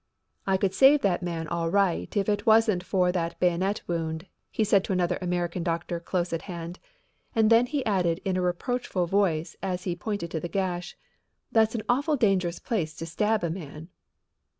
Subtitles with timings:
[0.47, 4.63] "I could save that man all right if it wasn't for that bayonet wound," he
[4.63, 6.79] said to another American doctor close at hand,
[7.35, 10.97] and then he added in a reproachful voice as he pointed to the gash:
[11.51, 13.89] "That's an awful dangerous place to stab a man."